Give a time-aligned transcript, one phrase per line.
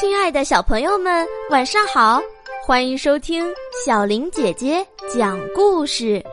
[0.00, 2.22] 亲爱的小朋友们，晚上好！
[2.64, 3.46] 欢迎收听
[3.84, 4.82] 小林姐姐
[5.14, 6.24] 讲故事。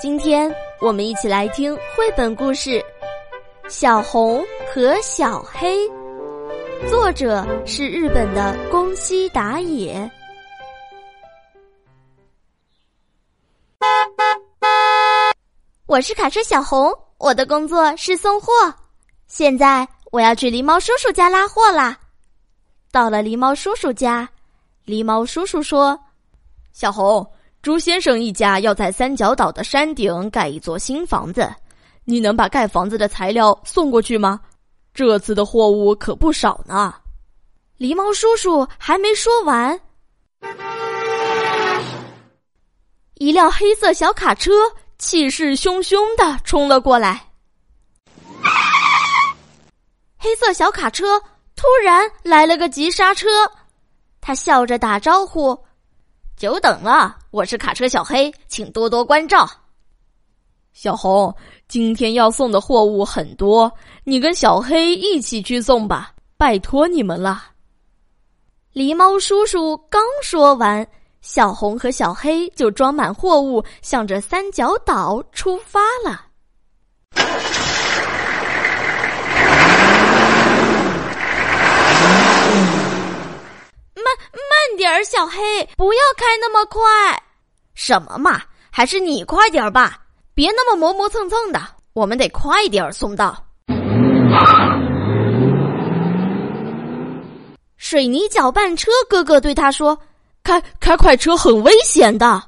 [0.00, 2.70] 今天我们一起来听绘本故事
[3.68, 4.44] 《小红
[4.74, 5.78] 和小黑》，
[6.90, 10.10] 作者是日本的宫西达也。
[15.86, 18.52] 我是卡车小红，我的工作是送货。
[19.28, 21.96] 现在我要去狸猫叔叔家拉货啦。
[22.90, 24.26] 到了狸猫叔叔家，
[24.86, 25.98] 狸猫叔叔说
[26.72, 27.30] ：“小红，
[27.60, 31.54] 朱先生一家要在三角岛的山顶盖一座新房子，
[32.04, 34.40] 你能把盖房子的材料送过去吗？
[34.94, 36.94] 这次的货物可不少呢。”
[37.78, 39.78] 狸猫叔叔还没说完，
[43.14, 44.50] 一辆黑色小卡车
[44.96, 47.22] 气势汹汹的冲了过来。
[50.16, 51.20] 黑色小卡车。
[51.58, 53.26] 突然来了个急刹车，
[54.20, 55.58] 他笑着打招呼
[56.38, 59.44] ：“久等了，我是卡车小黑，请多多关照。”
[60.72, 61.34] 小红，
[61.66, 63.72] 今天要送的货物很多，
[64.04, 67.42] 你跟小黑一起去送吧，拜托你们了。
[68.72, 70.86] 狸猫叔叔刚说完，
[71.22, 76.24] 小红和小黑就装满货物，向着三角岛出发了。
[84.76, 86.80] 点儿，小黑，不要开那么快。
[87.74, 88.40] 什么嘛，
[88.70, 89.98] 还是你快点儿吧，
[90.34, 91.60] 别那么磨磨蹭蹭的。
[91.94, 93.44] 我们得快点儿送到。
[97.76, 99.98] 水泥搅拌车哥哥对他说
[100.44, 102.42] ：“开开快车很危险的。”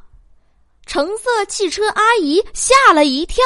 [0.87, 3.43] 橙色汽车阿姨吓了一跳：“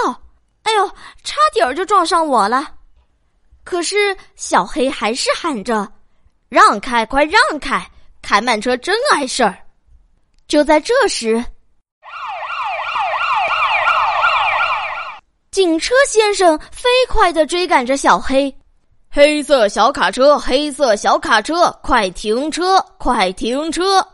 [0.65, 0.87] 哎呦，
[1.23, 2.73] 差点儿就撞上我了！”
[3.65, 5.91] 可是小黑还是喊着
[6.51, 7.87] ：“让开，快让开！”
[8.25, 9.57] 开慢车真碍事儿。
[10.49, 11.45] 就在这时，
[15.51, 18.53] 警车先生飞快的追赶着小黑。
[19.11, 22.85] 黑色小卡车，黑色小卡车，快停车！
[22.99, 24.05] 快停车！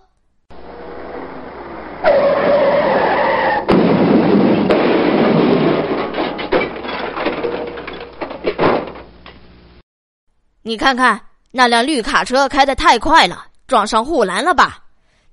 [10.62, 11.18] 你看看
[11.50, 13.46] 那辆绿卡车开的太快了。
[13.70, 14.82] 撞上护栏了吧？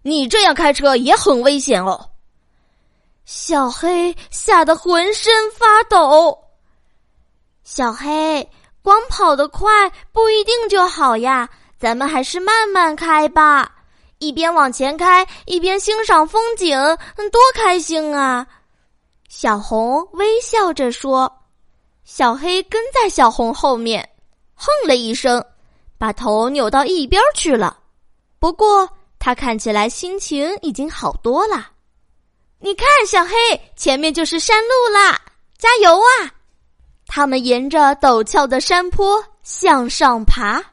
[0.03, 2.11] 你这样开车也很危险哦。
[3.25, 6.37] 小黑吓得浑身发抖。
[7.63, 8.47] 小黑，
[8.83, 11.49] 光跑得快不一定就好呀，
[11.79, 13.69] 咱们还是慢慢开吧，
[14.19, 16.77] 一边往前开一边欣赏风景，
[17.31, 18.45] 多开心啊！
[19.27, 21.33] 小红微笑着说。
[22.05, 24.07] 小黑跟在小红后面，
[24.53, 25.43] 哼了一声，
[25.97, 27.77] 把头扭到一边去了。
[28.47, 31.69] 不过，他看起来心情已经好多了。
[32.59, 33.33] 你看，小黑，
[33.75, 35.19] 前面就是山路啦，
[35.57, 36.31] 加油啊！
[37.07, 40.63] 他们沿着陡峭的山坡向上爬。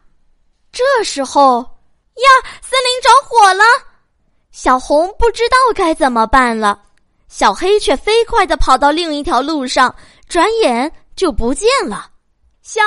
[0.71, 2.29] 这时候，呀，
[2.63, 3.65] 森林着火了！
[4.53, 6.81] 小红不知道该怎么办了，
[7.27, 9.93] 小黑却飞快的跑到另一条路上，
[10.29, 12.09] 转眼就不见了。
[12.63, 12.81] 小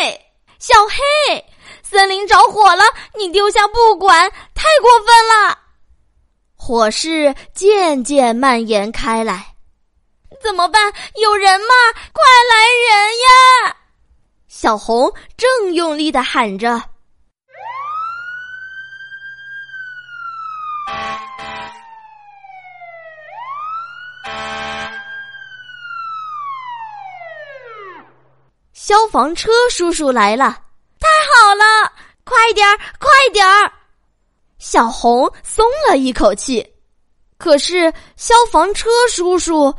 [0.00, 0.18] 黑，
[0.58, 1.44] 小黑。
[1.82, 2.82] 森林着火了，
[3.14, 5.58] 你丢下不管，太过分了！
[6.56, 9.54] 火势渐渐蔓延开来，
[10.42, 10.92] 怎么办？
[11.14, 11.66] 有人吗？
[12.12, 13.76] 快来人呀！
[14.48, 16.82] 小红正用力的喊着。
[28.72, 30.65] 消防车叔叔来了。
[31.26, 31.92] 好了，
[32.24, 33.72] 快点儿，快点儿！
[34.58, 36.66] 小红松了一口气。
[37.38, 39.74] 可是消防车叔叔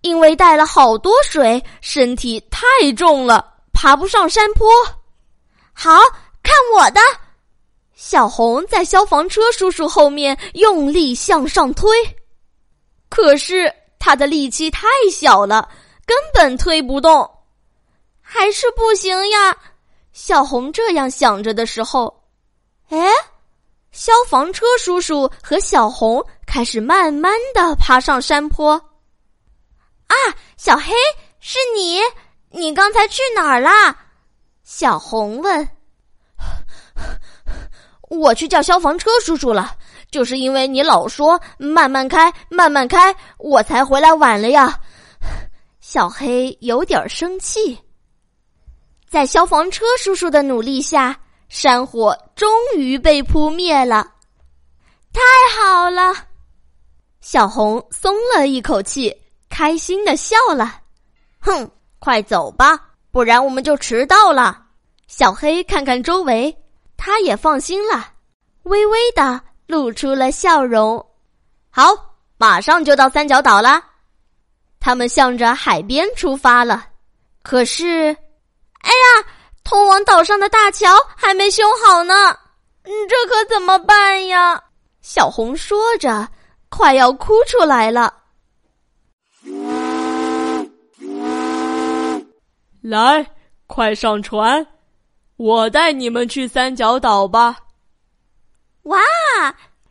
[0.00, 2.66] 因为带了好多水，身体太
[2.96, 4.68] 重了，爬不上山坡。
[5.72, 5.92] 好
[6.42, 7.00] 看我的！
[7.94, 11.90] 小红在消防车叔叔后面用力向上推，
[13.08, 15.68] 可是他的力气太小了，
[16.06, 17.28] 根本推不动，
[18.22, 19.56] 还是不行呀。
[20.16, 22.22] 小红这样想着的时候，
[22.88, 22.98] 哎，
[23.92, 28.72] 消防车叔叔和小红开始慢慢的爬上山坡。
[30.06, 30.16] 啊，
[30.56, 30.94] 小黑，
[31.38, 32.00] 是你？
[32.48, 33.94] 你刚才去哪儿啦？
[34.64, 35.68] 小红问。
[38.08, 39.76] 我去叫消防车叔叔了，
[40.10, 44.80] 就是因为你老说慢慢开，慢慢开，我才回来晚了呀。
[45.78, 47.78] 小黑有点生气。
[49.08, 51.18] 在消防车叔叔的努力下，
[51.48, 54.12] 山火终于被扑灭了。
[55.12, 55.20] 太
[55.56, 56.14] 好了，
[57.20, 59.16] 小红松了一口气，
[59.48, 60.80] 开心的笑了。
[61.38, 62.78] 哼，快走吧，
[63.10, 64.64] 不然我们就迟到了。
[65.06, 66.54] 小黑看看周围，
[66.96, 68.12] 他也放心了，
[68.64, 71.04] 微微的露出了笑容。
[71.70, 71.84] 好，
[72.36, 73.82] 马上就到三角岛了。
[74.80, 76.86] 他们向着海边出发了。
[77.42, 78.14] 可是，
[78.86, 79.26] 哎呀，
[79.64, 80.86] 通往岛上的大桥
[81.16, 82.14] 还没修好呢。
[82.84, 84.62] 嗯，这可怎么办呀？
[85.02, 86.28] 小红说着，
[86.68, 88.14] 快要哭出来了。
[92.80, 93.26] 来，
[93.66, 94.64] 快上船，
[95.36, 97.56] 我带你们去三角岛吧。
[98.82, 98.98] 哇，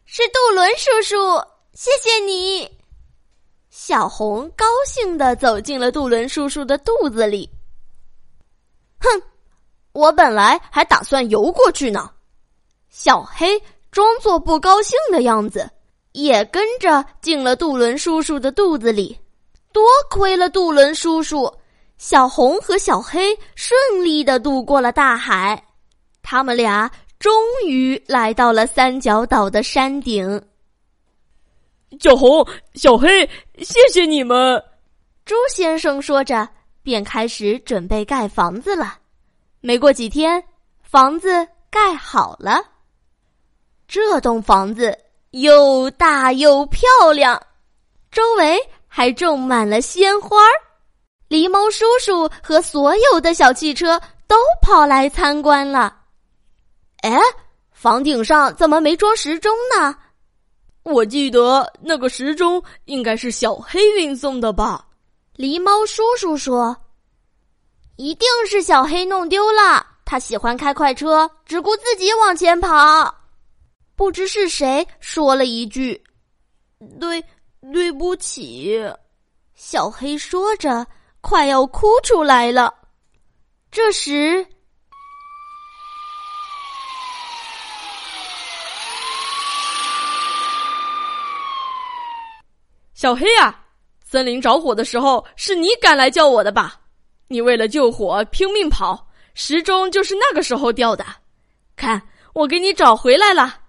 [0.06, 1.18] 是杜伦叔叔，
[1.74, 2.72] 谢谢你。
[3.70, 7.50] 小红高兴的走进了杜伦叔叔的肚子里。
[9.06, 9.22] 哼，
[9.94, 12.10] 我本来还打算游过去呢。
[12.90, 13.62] 小黑。
[13.92, 15.72] 装作不高兴的样子，
[16.12, 19.18] 也跟着进了杜伦叔叔的肚子里。
[19.72, 21.50] 多亏了杜伦叔叔，
[21.98, 23.74] 小红和小黑顺
[24.04, 25.64] 利的渡过了大海。
[26.22, 27.32] 他们俩终
[27.66, 30.42] 于来到了三角岛的山顶。
[32.02, 33.26] 小红、小黑，
[33.60, 34.62] 谢谢你们！
[35.24, 36.46] 猪先生说着，
[36.86, 39.00] 便开始准备盖房子了。
[39.60, 40.42] 没过几天，
[40.84, 42.64] 房子盖好了。
[43.88, 44.96] 这栋房子
[45.32, 47.42] 又大又漂亮，
[48.12, 50.54] 周围还种满了鲜花儿。
[51.28, 55.98] 狸猫叔叔和所有的小汽车都跑来参观了。
[57.02, 57.20] 哎，
[57.72, 59.98] 房顶上怎么没装时钟呢？
[60.84, 64.86] 我记得那个时钟应该是小黑运送的吧？
[65.38, 66.76] 狸猫叔叔说
[67.98, 69.86] ：“一定是小黑弄丢了。
[70.06, 73.14] 他喜欢开快车，只顾自己往前跑。”
[73.98, 76.02] 不知是谁说了一句
[77.00, 77.24] ：“对，
[77.74, 78.82] 对不起。”
[79.56, 80.86] 小黑说着，
[81.20, 82.74] 快要哭出来了。
[83.72, 84.48] 这时，
[92.94, 93.65] 小黑啊，
[94.06, 96.80] 森林着火的时候是你赶来叫我的吧？
[97.28, 101.04] 你为了救火拼命跑，时钟就是那个时候掉的。
[101.76, 102.02] 看，
[102.34, 103.62] 我给你找回来了。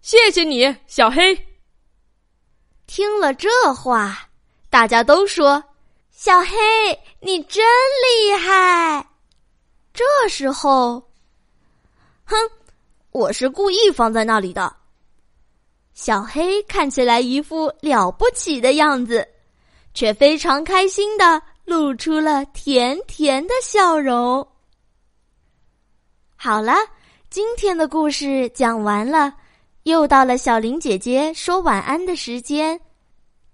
[0.00, 1.38] 谢谢你，小黑。
[2.86, 4.28] 听了这话，
[4.70, 5.62] 大家都说
[6.10, 6.56] ：“小黑，
[7.20, 7.62] 你真
[8.02, 9.06] 厉害。”
[9.92, 10.94] 这时候，
[12.24, 12.34] 哼，
[13.10, 14.74] 我是故意放在那里的。
[15.92, 19.28] 小黑看起来一副了不起的样子，
[19.94, 24.46] 却非常开心的露出了甜甜的笑容。
[26.36, 26.74] 好了，
[27.30, 29.34] 今天的故事讲完了。
[29.84, 32.80] 又到了小林姐姐说晚安的时间，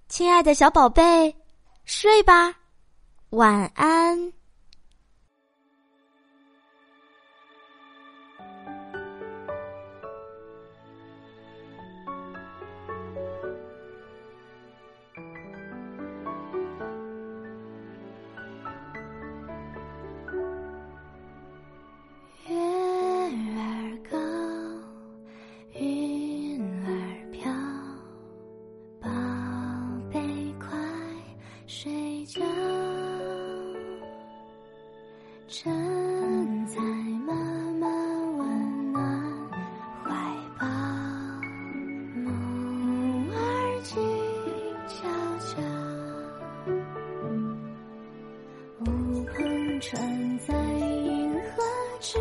[0.08, 1.34] 亲爱的小宝贝，
[1.84, 2.54] 睡吧，
[3.30, 4.37] 晚安。
[31.70, 32.40] 睡觉
[35.46, 36.80] 枕在
[37.26, 37.34] 妈
[37.78, 37.86] 妈
[38.38, 38.98] 温暖
[40.02, 40.08] 怀
[40.58, 40.66] 抱，
[42.24, 43.36] 梦儿
[43.82, 44.00] 静
[44.88, 44.96] 悄
[45.44, 45.60] 悄，
[48.80, 48.82] 乌
[49.26, 51.62] 篷船在银河
[52.00, 52.18] 直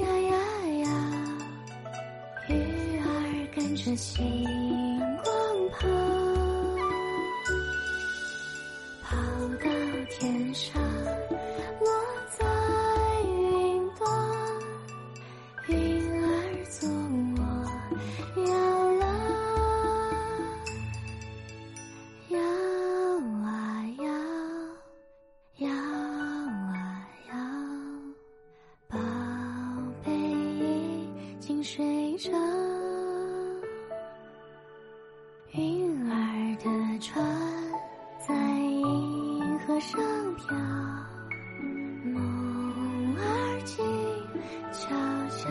[0.00, 0.34] 摇呀
[0.78, 0.88] 呀，
[2.48, 2.50] 鱼
[3.00, 3.04] 儿
[3.54, 4.24] 跟着星
[10.52, 10.78] 沙
[11.80, 11.88] 落
[12.38, 12.44] 在
[13.26, 14.06] 云端
[15.68, 16.26] 云儿
[16.68, 16.86] 做
[17.38, 17.40] 我
[18.42, 19.02] 摇篮
[22.28, 22.38] 摇
[23.42, 23.48] 啊
[23.98, 24.04] 摇
[25.66, 27.34] 摇啊摇
[28.88, 28.98] 宝
[30.04, 31.08] 贝已
[31.40, 32.71] 经睡着。
[40.36, 40.56] 飘，
[42.04, 43.20] 梦儿
[43.64, 43.84] 静
[44.72, 44.88] 悄
[45.36, 45.50] 悄，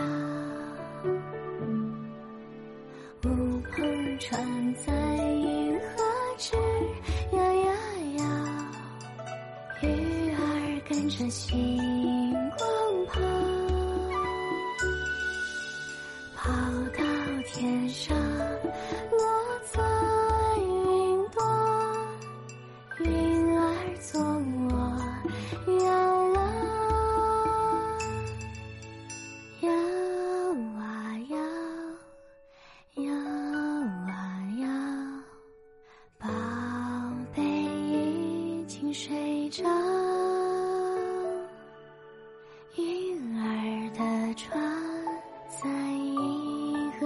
[3.24, 3.28] 乌
[3.72, 4.30] 篷船
[4.76, 4.92] 在
[5.28, 5.84] 银河
[6.38, 6.58] 直
[7.32, 7.72] 摇呀
[8.18, 8.24] 摇，
[9.82, 9.86] 鱼
[10.32, 10.38] 儿
[10.90, 11.81] 跟着戏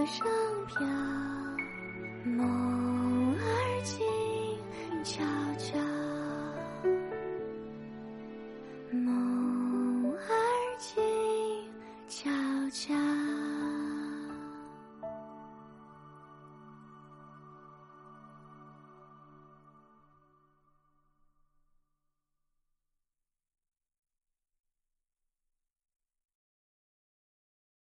[0.05, 0.27] 上
[0.67, 1.14] 飘，